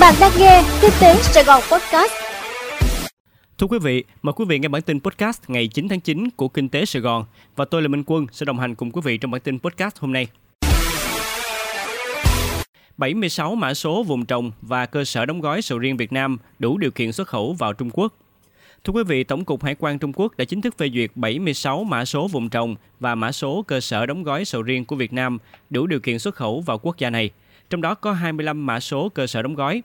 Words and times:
Bạn 0.00 0.14
đang 0.20 0.32
nghe 0.38 0.64
Kinh 0.82 0.90
tế 1.00 1.14
Sài 1.22 1.44
Gòn 1.44 1.62
Podcast. 1.70 2.12
Thưa 3.58 3.66
quý 3.66 3.78
vị, 3.78 4.04
mời 4.22 4.32
quý 4.32 4.44
vị 4.48 4.58
nghe 4.58 4.68
bản 4.68 4.82
tin 4.82 5.00
podcast 5.00 5.42
ngày 5.48 5.68
9 5.68 5.88
tháng 5.88 6.00
9 6.00 6.30
của 6.36 6.48
Kinh 6.48 6.68
tế 6.68 6.84
Sài 6.84 7.02
Gòn 7.02 7.24
và 7.56 7.64
tôi 7.64 7.82
là 7.82 7.88
Minh 7.88 8.02
Quân 8.06 8.26
sẽ 8.32 8.44
đồng 8.44 8.58
hành 8.58 8.74
cùng 8.74 8.90
quý 8.90 9.00
vị 9.04 9.18
trong 9.18 9.30
bản 9.30 9.40
tin 9.40 9.58
podcast 9.58 9.98
hôm 9.98 10.12
nay. 10.12 10.26
76 12.96 13.54
mã 13.54 13.74
số 13.74 14.02
vùng 14.02 14.26
trồng 14.26 14.52
và 14.62 14.86
cơ 14.86 15.04
sở 15.04 15.26
đóng 15.26 15.40
gói 15.40 15.62
sầu 15.62 15.78
riêng 15.78 15.96
Việt 15.96 16.12
Nam 16.12 16.38
đủ 16.58 16.78
điều 16.78 16.90
kiện 16.90 17.12
xuất 17.12 17.28
khẩu 17.28 17.52
vào 17.52 17.72
Trung 17.72 17.90
Quốc. 17.92 18.12
Thưa 18.84 18.92
quý 18.92 19.02
vị, 19.04 19.24
Tổng 19.24 19.44
cục 19.44 19.64
Hải 19.64 19.76
quan 19.78 19.98
Trung 19.98 20.12
Quốc 20.12 20.36
đã 20.36 20.44
chính 20.44 20.60
thức 20.60 20.78
phê 20.78 20.90
duyệt 20.94 21.10
76 21.14 21.84
mã 21.84 22.04
số 22.04 22.28
vùng 22.28 22.48
trồng 22.48 22.76
và 23.00 23.14
mã 23.14 23.32
số 23.32 23.64
cơ 23.66 23.80
sở 23.80 24.06
đóng 24.06 24.22
gói 24.22 24.44
sầu 24.44 24.62
riêng 24.62 24.84
của 24.84 24.96
Việt 24.96 25.12
Nam 25.12 25.38
đủ 25.70 25.86
điều 25.86 26.00
kiện 26.00 26.18
xuất 26.18 26.34
khẩu 26.34 26.60
vào 26.60 26.78
quốc 26.78 26.98
gia 26.98 27.10
này. 27.10 27.30
Trong 27.70 27.80
đó 27.80 27.94
có 27.94 28.12
25 28.12 28.66
mã 28.66 28.80
số 28.80 29.08
cơ 29.08 29.26
sở 29.26 29.42
đóng 29.42 29.54
gói. 29.54 29.82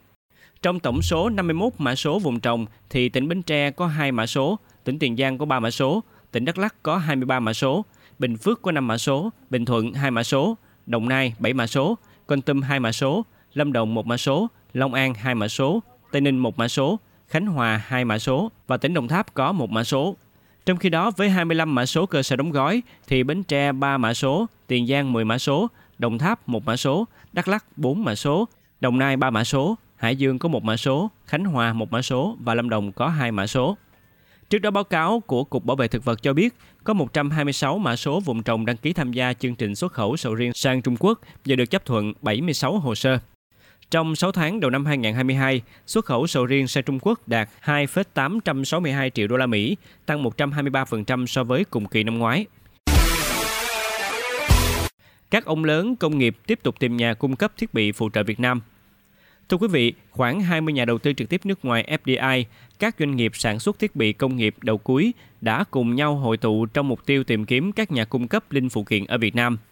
Trong 0.62 0.80
tổng 0.80 1.02
số 1.02 1.30
51 1.30 1.74
mã 1.78 1.96
số 1.96 2.20
vùng 2.20 2.40
trồng 2.40 2.66
thì 2.90 3.10
tỉnh 3.10 3.28
Bến 3.28 3.42
Tre 3.42 3.72
có 3.72 3.88
2 3.88 4.12
mã 4.12 4.26
số, 4.26 4.60
tỉnh 4.84 5.00
Tiền 5.00 5.18
Giang 5.18 5.38
có 5.38 5.46
3 5.46 5.60
mã 5.60 5.72
số, 5.72 6.04
tỉnh 6.32 6.46
Đắk 6.46 6.58
Lắk 6.58 6.84
có 6.84 6.98
23 6.98 7.40
mã 7.40 7.54
số, 7.54 7.86
Bình 8.20 8.38
Phước 8.38 8.62
có 8.62 8.72
5 8.72 8.88
mã 8.88 8.98
số, 8.98 9.32
Bình 9.50 9.66
Thuận 9.66 9.94
2 9.94 10.12
mã 10.12 10.24
số, 10.24 10.58
Đồng 10.86 11.10
Nai 11.10 11.34
7 11.40 11.54
mã 11.54 11.68
số, 11.68 11.98
Con 12.28 12.42
Tum 12.42 12.62
2 12.62 12.80
mã 12.80 12.92
số, 12.92 13.26
Lâm 13.54 13.74
Đồng 13.74 13.94
1 13.94 14.06
mã 14.06 14.18
số, 14.18 14.48
Long 14.74 14.94
An 14.94 15.14
2 15.14 15.36
mã 15.36 15.48
số, 15.48 15.84
Tây 16.12 16.22
Ninh 16.22 16.40
1 16.40 16.58
mã 16.58 16.68
số, 16.68 17.00
Khánh 17.28 17.46
Hòa 17.46 17.82
2 17.88 18.06
mã 18.06 18.20
số 18.20 18.52
và 18.68 18.78
tỉnh 18.78 18.94
Đồng 18.94 19.08
Tháp 19.08 19.34
có 19.34 19.52
1 19.52 19.70
mã 19.70 19.84
số. 19.84 20.16
Trong 20.66 20.78
khi 20.78 20.90
đó 20.90 21.12
với 21.18 21.30
25 21.30 21.76
mã 21.76 21.86
số 21.86 22.06
cơ 22.06 22.24
sở 22.24 22.36
đóng 22.36 22.52
gói 22.52 22.82
thì 23.08 23.24
Bến 23.24 23.44
Tre 23.44 23.72
3 23.72 23.98
mã 23.98 24.14
số, 24.14 24.46
Tiền 24.68 24.88
Giang 24.88 25.14
10 25.14 25.26
mã 25.26 25.38
số, 25.38 25.68
Đồng 26.04 26.18
Tháp 26.18 26.50
1 26.50 26.66
mã 26.66 26.78
số, 26.78 27.08
Đắk 27.34 27.48
Lắk 27.48 27.78
4 27.78 28.04
mã 28.04 28.16
số, 28.16 28.48
Đồng 28.80 28.98
Nai 28.98 29.18
3 29.18 29.30
mã 29.30 29.44
số, 29.44 29.78
Hải 29.96 30.16
Dương 30.16 30.40
có 30.40 30.50
1 30.50 30.64
mã 30.64 30.78
số, 30.78 31.12
Khánh 31.26 31.46
Hòa 31.46 31.74
1 31.74 31.92
mã 31.92 32.02
số 32.02 32.38
và 32.40 32.54
Lâm 32.54 32.70
Đồng 32.70 32.92
có 32.92 33.08
2 33.08 33.32
mã 33.32 33.48
số. 33.48 33.78
Trước 34.50 34.60
đó 34.60 34.72
báo 34.72 34.84
cáo 34.84 35.20
của 35.20 35.44
Cục 35.44 35.66
Bảo 35.66 35.76
vệ 35.76 35.88
Thực 35.88 36.06
vật 36.06 36.24
cho 36.24 36.34
biết 36.34 36.56
có 36.84 36.94
126 36.94 37.78
mã 37.78 37.96
số 37.96 38.20
vùng 38.20 38.44
trồng 38.44 38.66
đăng 38.66 38.78
ký 38.78 38.94
tham 38.94 39.12
gia 39.12 39.34
chương 39.34 39.56
trình 39.56 39.76
xuất 39.76 39.94
khẩu 39.94 40.18
sầu 40.18 40.36
riêng 40.36 40.54
sang 40.54 40.82
Trung 40.82 40.96
Quốc 41.00 41.20
và 41.46 41.56
được 41.56 41.66
chấp 41.66 41.86
thuận 41.86 42.14
76 42.22 42.80
hồ 42.80 42.96
sơ. 42.96 43.20
Trong 43.92 44.16
6 44.16 44.32
tháng 44.32 44.60
đầu 44.60 44.72
năm 44.72 44.86
2022, 44.86 45.62
xuất 45.88 46.06
khẩu 46.06 46.28
sầu 46.28 46.46
riêng 46.46 46.68
sang 46.68 46.84
Trung 46.84 47.00
Quốc 47.02 47.28
đạt 47.28 47.50
2,862 47.60 49.10
triệu 49.10 49.28
đô 49.28 49.38
la 49.38 49.46
Mỹ, 49.46 49.78
tăng 50.06 50.24
123% 50.24 51.26
so 51.26 51.44
với 51.44 51.66
cùng 51.66 51.86
kỳ 51.86 52.04
năm 52.04 52.18
ngoái. 52.18 52.46
Các 55.34 55.46
ông 55.46 55.64
lớn 55.64 55.96
công 55.96 56.18
nghiệp 56.18 56.38
tiếp 56.48 56.60
tục 56.64 56.80
tìm 56.80 56.98
nhà 56.98 57.14
cung 57.14 57.36
cấp 57.36 57.54
thiết 57.58 57.74
bị 57.74 57.92
phụ 57.92 58.10
trợ 58.10 58.24
Việt 58.24 58.40
Nam. 58.40 58.62
Thưa 59.50 59.58
quý 59.58 59.68
vị, 59.68 59.94
khoảng 60.12 60.42
20 60.42 60.74
nhà 60.74 60.86
đầu 60.86 60.98
tư 60.98 61.14
trực 61.14 61.30
tiếp 61.30 61.42
nước 61.46 61.66
ngoài 61.66 61.98
FDI, 62.04 62.44
các 62.80 62.96
doanh 63.00 63.16
nghiệp 63.16 63.32
sản 63.36 63.60
xuất 63.60 63.80
thiết 63.80 63.96
bị 63.96 64.14
công 64.14 64.36
nghiệp 64.36 64.56
đầu 64.62 64.78
cuối 64.78 65.14
đã 65.42 65.64
cùng 65.72 65.96
nhau 65.96 66.16
hội 66.16 66.38
tụ 66.38 66.66
trong 66.66 66.88
mục 66.88 67.06
tiêu 67.06 67.24
tìm 67.24 67.46
kiếm 67.46 67.72
các 67.72 67.92
nhà 67.92 68.06
cung 68.06 68.28
cấp 68.28 68.52
linh 68.52 68.70
phụ 68.70 68.84
kiện 68.84 69.06
ở 69.06 69.18
Việt 69.18 69.36
Nam– 69.36 69.58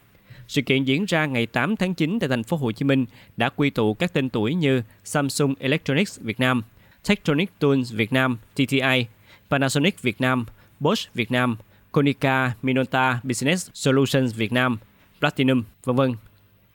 sự 0.52 0.62
kiện 0.62 0.84
diễn 0.84 1.06
ra 1.06 1.26
ngày 1.26 1.45
8 1.45 1.75
tháng 1.75 1.94
9 1.94 2.20
tại 2.20 2.30
thành 2.30 2.44
phố 2.44 2.58
Hồ 2.58 2.72
Chí 2.72 2.86
Minh 2.86 3.06
đã 3.38 3.50
quy 3.50 3.70
tụ 3.70 3.94
các 3.94 4.14
tên 4.14 4.30
tuổi 4.30 4.56
như 4.56 4.84
Samsung 5.03 5.53
Electronics 5.59 6.20
Việt 6.20 6.40
Nam, 6.40 6.64
Tektronix 7.08 7.48
Tools 7.59 7.94
Việt 7.94 8.14
Nam 8.14 8.38
TTI, 8.56 9.06
Panasonic 9.50 10.02
Việt 10.02 10.22
Nam, 10.22 10.46
Bosch 10.80 11.14
Việt 11.14 11.31
Nam, 11.31 11.58
Konica 11.92 12.52
Minolta 12.62 13.20
Business 13.23 13.70
Solutions 13.73 14.36
Việt 14.36 14.53
Nam, 14.53 14.78
Platinum, 15.22 15.64
vân 15.83 15.95
vân. 15.95 16.16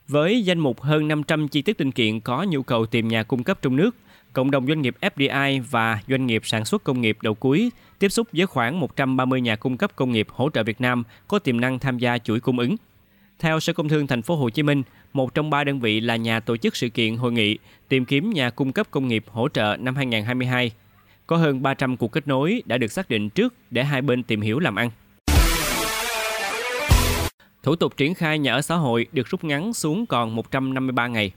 Với 0.08 0.42
danh 0.42 0.58
mục 0.58 0.80
hơn 0.80 1.08
500 1.08 1.48
chi 1.48 1.62
tiết 1.62 1.80
linh 1.80 1.92
kiện 1.92 2.20
có 2.20 2.42
nhu 2.42 2.62
cầu 2.62 2.86
tìm 2.86 3.08
nhà 3.08 3.22
cung 3.22 3.44
cấp 3.44 3.58
trong 3.62 3.76
nước, 3.76 3.96
cộng 4.32 4.50
đồng 4.50 4.66
doanh 4.66 4.82
nghiệp 4.82 4.96
FDI 5.00 5.62
và 5.70 6.00
doanh 6.08 6.26
nghiệp 6.26 6.42
sản 6.44 6.64
xuất 6.64 6.84
công 6.84 7.00
nghiệp 7.00 7.18
đầu 7.22 7.34
cuối 7.34 7.70
tiếp 7.98 8.08
xúc 8.08 8.28
với 8.32 8.46
khoảng 8.46 8.80
130 8.80 9.40
nhà 9.40 9.56
cung 9.56 9.76
cấp 9.76 9.96
công 9.96 10.12
nghiệp 10.12 10.26
hỗ 10.30 10.50
trợ 10.50 10.62
Việt 10.62 10.80
Nam 10.80 11.02
có 11.28 11.38
tiềm 11.38 11.60
năng 11.60 11.78
tham 11.78 11.98
gia 11.98 12.18
chuỗi 12.18 12.40
cung 12.40 12.58
ứng. 12.58 12.76
Theo 13.38 13.60
Sở 13.60 13.72
Công 13.72 13.88
Thương 13.88 14.06
Thành 14.06 14.22
phố 14.22 14.36
Hồ 14.36 14.50
Chí 14.50 14.62
Minh, 14.62 14.82
một 15.12 15.34
trong 15.34 15.50
ba 15.50 15.64
đơn 15.64 15.80
vị 15.80 16.00
là 16.00 16.16
nhà 16.16 16.40
tổ 16.40 16.56
chức 16.56 16.76
sự 16.76 16.88
kiện 16.88 17.16
hội 17.16 17.32
nghị 17.32 17.58
tìm 17.88 18.04
kiếm 18.04 18.30
nhà 18.30 18.50
cung 18.50 18.72
cấp 18.72 18.86
công 18.90 19.08
nghiệp 19.08 19.24
hỗ 19.30 19.48
trợ 19.48 19.76
năm 19.80 19.96
2022. 19.96 20.70
Có 21.26 21.36
hơn 21.36 21.62
300 21.62 21.96
cuộc 21.96 22.12
kết 22.12 22.28
nối 22.28 22.62
đã 22.66 22.78
được 22.78 22.92
xác 22.92 23.08
định 23.08 23.30
trước 23.30 23.54
để 23.70 23.84
hai 23.84 24.02
bên 24.02 24.22
tìm 24.22 24.40
hiểu 24.40 24.58
làm 24.58 24.76
ăn. 24.76 24.90
Thủ 27.66 27.76
tục 27.76 27.96
triển 27.96 28.14
khai 28.14 28.38
nhà 28.38 28.52
ở 28.52 28.62
xã 28.62 28.76
hội 28.76 29.06
được 29.12 29.26
rút 29.28 29.44
ngắn 29.44 29.74
xuống 29.74 30.06
còn 30.06 30.34
153 30.36 31.06
ngày. 31.06 31.30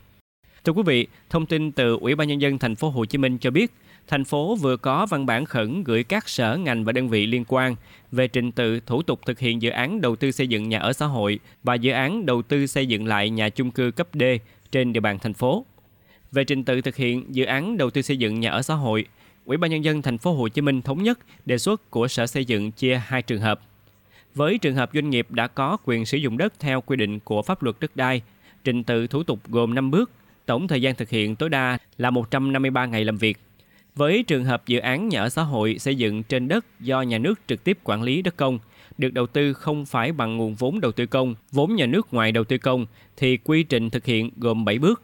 Thưa 0.64 0.74
quý 0.74 0.84
vị, 0.86 1.08
thông 1.30 1.46
tin 1.46 1.72
từ 1.72 1.98
Ủy 2.02 2.16
ban 2.16 2.28
nhân 2.28 2.42
dân 2.42 2.58
thành 2.58 2.76
phố 2.76 2.90
Hồ 2.90 3.06
Chí 3.06 3.18
Minh 3.18 3.38
cho 3.38 3.52
biết, 3.52 3.72
thành 4.08 4.24
phố 4.24 4.56
vừa 4.56 4.78
có 4.78 5.06
văn 5.06 5.26
bản 5.26 5.46
khẩn 5.46 5.84
gửi 5.84 6.04
các 6.04 6.30
sở 6.30 6.58
ngành 6.58 6.86
và 6.86 6.92
đơn 6.92 7.10
vị 7.10 7.26
liên 7.26 7.44
quan 7.48 7.76
về 8.12 8.28
trình 8.28 8.52
tự 8.52 8.80
thủ 8.80 9.02
tục 9.02 9.20
thực 9.26 9.40
hiện 9.40 9.62
dự 9.62 9.70
án 9.70 10.02
đầu 10.02 10.16
tư 10.16 10.32
xây 10.32 10.48
dựng 10.48 10.70
nhà 10.70 10.80
ở 10.80 10.94
xã 10.94 11.06
hội 11.06 11.40
và 11.64 11.76
dự 11.76 11.92
án 11.92 12.26
đầu 12.26 12.42
tư 12.42 12.68
xây 12.68 12.88
dựng 12.88 13.08
lại 13.08 13.30
nhà 13.30 13.50
chung 13.50 13.72
cư 13.72 13.92
cấp 13.92 14.08
D 14.14 14.24
trên 14.72 14.94
địa 14.94 15.00
bàn 15.00 15.20
thành 15.20 15.34
phố. 15.34 15.66
Về 16.32 16.44
trình 16.44 16.64
tự 16.64 16.82
thực 16.82 16.96
hiện 16.96 17.26
dự 17.30 17.46
án 17.46 17.78
đầu 17.78 17.90
tư 17.90 18.02
xây 18.02 18.18
dựng 18.18 18.40
nhà 18.40 18.52
ở 18.52 18.62
xã 18.62 18.74
hội, 18.74 19.06
Ủy 19.46 19.58
ban 19.58 19.72
nhân 19.72 19.84
dân 19.84 20.02
thành 20.02 20.18
phố 20.18 20.34
Hồ 20.34 20.48
Chí 20.48 20.62
Minh 20.62 20.82
thống 20.82 21.04
nhất 21.04 21.20
đề 21.46 21.58
xuất 21.58 21.92
của 21.92 22.08
Sở 22.08 22.28
Xây 22.28 22.46
dựng 22.46 22.72
chia 22.72 23.02
hai 23.06 23.22
trường 23.22 23.42
hợp. 23.42 23.62
Với 24.40 24.58
trường 24.58 24.76
hợp 24.76 24.90
doanh 24.94 25.10
nghiệp 25.10 25.32
đã 25.32 25.48
có 25.48 25.78
quyền 25.86 26.06
sử 26.06 26.18
dụng 26.18 26.38
đất 26.38 26.54
theo 26.60 26.82
quy 26.82 26.96
định 26.96 27.20
của 27.20 27.42
pháp 27.42 27.64
luật 27.64 27.76
đất 27.80 27.96
đai, 27.96 28.22
trình 28.64 28.84
tự 28.84 29.08
thủ 29.08 29.24
tục 29.24 29.40
gồm 29.48 29.76
5 29.76 29.92
bước, 29.92 30.12
tổng 30.46 30.68
thời 30.68 30.82
gian 30.82 30.96
thực 30.96 31.10
hiện 31.10 31.36
tối 31.36 31.50
đa 31.50 31.78
là 31.98 32.10
153 32.10 32.86
ngày 32.86 33.06
làm 33.06 33.18
việc. 33.18 33.38
Với 33.96 34.24
trường 34.28 34.46
hợp 34.46 34.68
dự 34.68 34.80
án 34.80 35.10
nhà 35.10 35.22
ở 35.22 35.30
xã 35.30 35.42
hội 35.44 35.80
xây 35.80 35.96
dựng 35.96 36.24
trên 36.24 36.48
đất 36.48 36.66
do 36.80 37.02
nhà 37.02 37.18
nước 37.18 37.40
trực 37.48 37.64
tiếp 37.64 37.78
quản 37.84 38.04
lý 38.04 38.22
đất 38.22 38.38
công, 38.38 38.60
được 38.98 39.14
đầu 39.14 39.28
tư 39.28 39.54
không 39.54 39.86
phải 39.86 40.12
bằng 40.12 40.38
nguồn 40.38 40.56
vốn 40.56 40.80
đầu 40.80 40.92
tư 40.92 41.06
công, 41.06 41.36
vốn 41.52 41.76
nhà 41.76 41.86
nước 41.86 42.14
ngoài 42.14 42.32
đầu 42.32 42.44
tư 42.44 42.58
công 42.58 42.86
thì 43.18 43.38
quy 43.38 43.64
trình 43.64 43.90
thực 43.90 44.06
hiện 44.06 44.30
gồm 44.38 44.66
7 44.66 44.80
bước. 44.80 45.02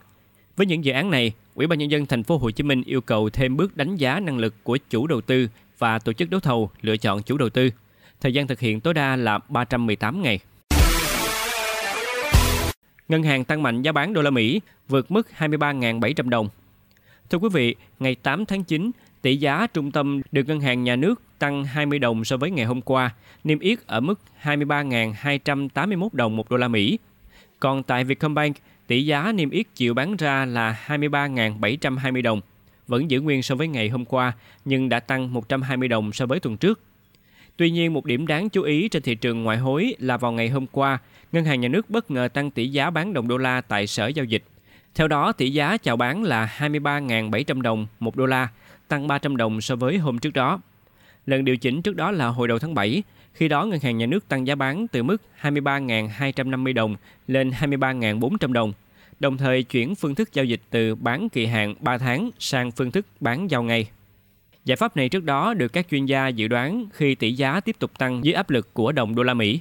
Với 0.55 0.67
những 0.67 0.85
dự 0.85 0.91
án 0.91 1.11
này, 1.11 1.31
Ủy 1.55 1.67
ban 1.67 1.79
nhân 1.79 1.91
dân 1.91 2.05
thành 2.05 2.23
phố 2.23 2.37
Hồ 2.37 2.51
Chí 2.51 2.63
Minh 2.63 2.83
yêu 2.83 3.01
cầu 3.01 3.29
thêm 3.29 3.57
bước 3.57 3.77
đánh 3.77 3.95
giá 3.95 4.19
năng 4.19 4.37
lực 4.37 4.53
của 4.63 4.77
chủ 4.89 5.07
đầu 5.07 5.21
tư 5.21 5.47
và 5.77 5.99
tổ 5.99 6.13
chức 6.13 6.29
đấu 6.29 6.39
thầu 6.39 6.69
lựa 6.81 6.97
chọn 6.97 7.23
chủ 7.23 7.37
đầu 7.37 7.49
tư. 7.49 7.69
Thời 8.21 8.33
gian 8.33 8.47
thực 8.47 8.59
hiện 8.59 8.81
tối 8.81 8.93
đa 8.93 9.15
là 9.15 9.39
318 9.49 10.21
ngày. 10.21 10.39
Ngân 13.07 13.23
hàng 13.23 13.43
tăng 13.43 13.63
mạnh 13.63 13.81
giá 13.81 13.91
bán 13.91 14.13
đô 14.13 14.21
la 14.21 14.29
Mỹ 14.29 14.61
vượt 14.87 15.11
mức 15.11 15.27
23.700 15.37 16.29
đồng 16.29 16.49
Thưa 17.29 17.37
quý 17.37 17.49
vị, 17.53 17.75
ngày 17.99 18.15
8 18.15 18.45
tháng 18.45 18.63
9, 18.63 18.91
tỷ 19.21 19.35
giá 19.37 19.67
trung 19.67 19.91
tâm 19.91 20.21
được 20.31 20.43
Ngân 20.47 20.59
hàng 20.59 20.83
Nhà 20.83 20.95
nước 20.95 21.21
tăng 21.39 21.65
20 21.65 21.99
đồng 21.99 22.25
so 22.25 22.37
với 22.37 22.51
ngày 22.51 22.65
hôm 22.65 22.81
qua, 22.81 23.13
niêm 23.43 23.59
yết 23.59 23.87
ở 23.87 23.99
mức 23.99 24.19
23.281 24.43 26.09
đồng 26.11 26.35
một 26.35 26.49
đô 26.49 26.57
la 26.57 26.67
Mỹ. 26.67 26.99
Còn 27.59 27.83
tại 27.83 28.03
Vietcombank, 28.03 28.55
tỷ 28.87 29.05
giá 29.05 29.31
niêm 29.31 29.49
yết 29.49 29.65
chiều 29.75 29.93
bán 29.93 30.15
ra 30.15 30.45
là 30.45 30.79
23.720 30.87 32.21
đồng, 32.21 32.41
vẫn 32.87 33.11
giữ 33.11 33.21
nguyên 33.21 33.43
so 33.43 33.55
với 33.55 33.67
ngày 33.67 33.89
hôm 33.89 34.05
qua 34.05 34.33
nhưng 34.65 34.89
đã 34.89 34.99
tăng 34.99 35.33
120 35.33 35.87
đồng 35.87 36.13
so 36.13 36.25
với 36.25 36.39
tuần 36.39 36.57
trước. 36.57 36.79
Tuy 37.57 37.71
nhiên, 37.71 37.93
một 37.93 38.05
điểm 38.05 38.27
đáng 38.27 38.49
chú 38.49 38.61
ý 38.61 38.87
trên 38.89 39.01
thị 39.01 39.15
trường 39.15 39.43
ngoại 39.43 39.57
hối 39.57 39.95
là 39.99 40.17
vào 40.17 40.31
ngày 40.31 40.49
hôm 40.49 40.67
qua, 40.67 40.97
Ngân 41.31 41.45
hàng 41.45 41.61
Nhà 41.61 41.67
nước 41.67 41.89
bất 41.89 42.11
ngờ 42.11 42.27
tăng 42.33 42.51
tỷ 42.51 42.67
giá 42.67 42.89
bán 42.89 43.13
đồng 43.13 43.27
đô 43.27 43.37
la 43.37 43.61
tại 43.61 43.87
Sở 43.87 44.07
Giao 44.07 44.25
dịch 44.25 44.43
theo 44.95 45.07
đó, 45.07 45.31
tỷ 45.31 45.49
giá 45.49 45.77
chào 45.77 45.97
bán 45.97 46.23
là 46.23 46.55
23.700 46.57 47.61
đồng 47.61 47.87
một 47.99 48.15
đô 48.15 48.25
la, 48.25 48.47
tăng 48.87 49.07
300 49.07 49.37
đồng 49.37 49.61
so 49.61 49.75
với 49.75 49.97
hôm 49.97 50.19
trước 50.19 50.33
đó. 50.33 50.59
Lần 51.25 51.45
điều 51.45 51.57
chỉnh 51.57 51.81
trước 51.81 51.95
đó 51.95 52.11
là 52.11 52.27
hồi 52.27 52.47
đầu 52.47 52.59
tháng 52.59 52.73
7, 52.73 53.03
khi 53.33 53.47
đó 53.47 53.65
Ngân 53.65 53.79
hàng 53.79 53.97
Nhà 53.97 54.05
nước 54.05 54.27
tăng 54.27 54.47
giá 54.47 54.55
bán 54.55 54.87
từ 54.87 55.03
mức 55.03 55.21
23.250 55.41 56.73
đồng 56.73 56.95
lên 57.27 57.49
23.400 57.49 58.53
đồng, 58.53 58.73
đồng 59.19 59.37
thời 59.37 59.63
chuyển 59.63 59.95
phương 59.95 60.15
thức 60.15 60.33
giao 60.33 60.45
dịch 60.45 60.61
từ 60.69 60.95
bán 60.95 61.29
kỳ 61.29 61.45
hạn 61.45 61.75
3 61.79 61.97
tháng 61.97 62.29
sang 62.39 62.71
phương 62.71 62.91
thức 62.91 63.05
bán 63.19 63.51
giao 63.51 63.63
ngay. 63.63 63.87
Giải 64.65 64.75
pháp 64.75 64.97
này 64.97 65.09
trước 65.09 65.23
đó 65.23 65.53
được 65.53 65.73
các 65.73 65.87
chuyên 65.91 66.05
gia 66.05 66.27
dự 66.27 66.47
đoán 66.47 66.85
khi 66.93 67.15
tỷ 67.15 67.33
giá 67.33 67.59
tiếp 67.59 67.75
tục 67.79 67.91
tăng 67.97 68.25
dưới 68.25 68.33
áp 68.33 68.49
lực 68.49 68.73
của 68.73 68.91
đồng 68.91 69.15
đô 69.15 69.23
la 69.23 69.33
Mỹ. 69.33 69.59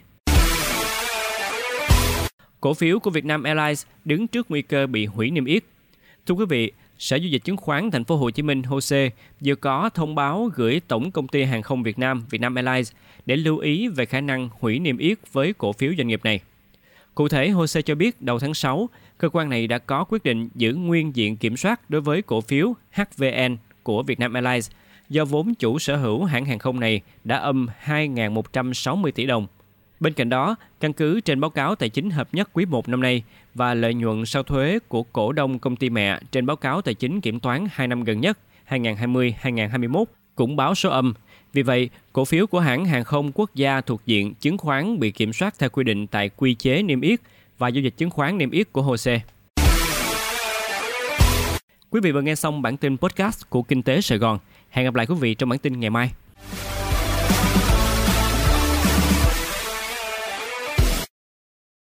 Cổ 2.60 2.74
phiếu 2.74 2.98
của 2.98 3.10
Vietnam 3.10 3.42
Airlines 3.42 3.86
đứng 4.04 4.26
trước 4.26 4.50
nguy 4.50 4.62
cơ 4.62 4.86
bị 4.86 5.06
hủy 5.06 5.30
niêm 5.30 5.44
yết. 5.44 5.64
Thưa 6.26 6.34
quý 6.34 6.44
vị, 6.48 6.72
Sở 6.98 7.16
Giao 7.16 7.28
dịch 7.28 7.44
Chứng 7.44 7.56
khoán 7.56 7.90
Thành 7.90 8.04
phố 8.04 8.16
Hồ 8.16 8.30
Chí 8.30 8.42
Minh 8.42 8.62
HOSE 8.62 9.10
vừa 9.44 9.54
có 9.54 9.90
thông 9.94 10.14
báo 10.14 10.50
gửi 10.54 10.80
Tổng 10.88 11.10
công 11.10 11.28
ty 11.28 11.42
Hàng 11.42 11.62
không 11.62 11.82
Việt 11.82 11.98
Nam 11.98 12.24
Vietnam 12.30 12.54
Airlines 12.54 12.92
để 13.26 13.36
lưu 13.36 13.58
ý 13.58 13.88
về 13.88 14.06
khả 14.06 14.20
năng 14.20 14.48
hủy 14.60 14.78
niêm 14.78 14.98
yết 14.98 15.18
với 15.32 15.52
cổ 15.52 15.72
phiếu 15.72 15.92
doanh 15.98 16.08
nghiệp 16.08 16.20
này. 16.24 16.40
Cụ 17.14 17.28
thể, 17.28 17.48
HOSE 17.48 17.82
cho 17.82 17.94
biết 17.94 18.22
đầu 18.22 18.38
tháng 18.38 18.54
6, 18.54 18.88
cơ 19.18 19.28
quan 19.28 19.48
này 19.48 19.66
đã 19.66 19.78
có 19.78 20.04
quyết 20.04 20.22
định 20.22 20.48
giữ 20.54 20.74
nguyên 20.74 21.16
diện 21.16 21.36
kiểm 21.36 21.56
soát 21.56 21.90
đối 21.90 22.00
với 22.00 22.22
cổ 22.22 22.40
phiếu 22.40 22.74
HVN 22.92 23.56
của 23.82 24.02
Vietnam 24.02 24.32
Airlines 24.32 24.70
do 25.08 25.24
vốn 25.24 25.54
chủ 25.54 25.78
sở 25.78 25.96
hữu 25.96 26.24
hãng 26.24 26.44
hàng 26.44 26.58
không 26.58 26.80
này 26.80 27.00
đã 27.24 27.36
âm 27.36 27.66
2.160 27.84 29.10
tỷ 29.10 29.26
đồng 29.26 29.46
Bên 30.00 30.12
cạnh 30.12 30.28
đó, 30.28 30.56
căn 30.80 30.92
cứ 30.92 31.20
trên 31.20 31.40
báo 31.40 31.50
cáo 31.50 31.74
tài 31.74 31.88
chính 31.88 32.10
hợp 32.10 32.28
nhất 32.32 32.50
quý 32.52 32.64
1 32.64 32.88
năm 32.88 33.00
nay 33.00 33.22
và 33.54 33.74
lợi 33.74 33.94
nhuận 33.94 34.26
sau 34.26 34.42
thuế 34.42 34.78
của 34.88 35.02
cổ 35.02 35.32
đông 35.32 35.58
công 35.58 35.76
ty 35.76 35.90
mẹ 35.90 36.20
trên 36.32 36.46
báo 36.46 36.56
cáo 36.56 36.82
tài 36.82 36.94
chính 36.94 37.20
kiểm 37.20 37.40
toán 37.40 37.66
2 37.72 37.88
năm 37.88 38.04
gần 38.04 38.20
nhất 38.20 38.38
2020-2021 38.68 40.04
cũng 40.34 40.56
báo 40.56 40.74
số 40.74 40.90
âm. 40.90 41.14
Vì 41.52 41.62
vậy, 41.62 41.90
cổ 42.12 42.24
phiếu 42.24 42.46
của 42.46 42.60
hãng 42.60 42.84
hàng 42.84 43.04
không 43.04 43.32
quốc 43.34 43.54
gia 43.54 43.80
thuộc 43.80 44.00
diện 44.06 44.34
chứng 44.34 44.58
khoán 44.58 44.98
bị 44.98 45.10
kiểm 45.10 45.32
soát 45.32 45.54
theo 45.58 45.70
quy 45.70 45.84
định 45.84 46.06
tại 46.06 46.30
quy 46.36 46.54
chế 46.54 46.82
niêm 46.82 47.00
yết 47.00 47.20
và 47.58 47.68
giao 47.68 47.82
dịch 47.82 47.96
chứng 47.96 48.10
khoán 48.10 48.38
niêm 48.38 48.50
yết 48.50 48.72
của 48.72 48.82
HOSE. 48.82 49.20
Quý 51.90 52.00
vị 52.00 52.12
vừa 52.12 52.22
nghe 52.22 52.34
xong 52.34 52.62
bản 52.62 52.76
tin 52.76 52.96
podcast 52.96 53.50
của 53.50 53.62
Kinh 53.62 53.82
tế 53.82 54.00
Sài 54.00 54.18
Gòn. 54.18 54.38
Hẹn 54.74 54.84
gặp 54.84 54.94
lại 54.94 55.06
quý 55.06 55.14
vị 55.20 55.34
trong 55.34 55.48
bản 55.48 55.58
tin 55.58 55.80
ngày 55.80 55.90
mai. 55.90 56.10